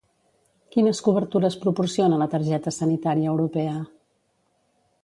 [0.75, 3.79] Quines cobertures proporciona la targeta sanitària europea?